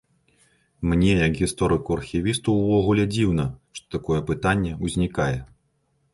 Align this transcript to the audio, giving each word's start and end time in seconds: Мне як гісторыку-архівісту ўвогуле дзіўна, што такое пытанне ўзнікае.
Мне 0.93 1.11
як 1.27 1.33
гісторыку-архівісту 1.41 2.49
ўвогуле 2.57 3.03
дзіўна, 3.13 3.45
што 3.81 3.85
такое 3.99 4.19
пытанне 4.33 4.71
ўзнікае. 4.89 5.31